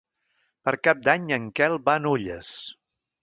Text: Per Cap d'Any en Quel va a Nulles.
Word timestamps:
Per 0.67 0.73
Cap 0.87 1.03
d'Any 1.07 1.27
en 1.37 1.45
Quel 1.59 1.77
va 1.89 1.95
a 2.01 2.05
Nulles. 2.07 2.51